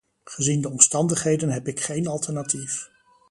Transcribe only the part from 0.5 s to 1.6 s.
de omstandigheden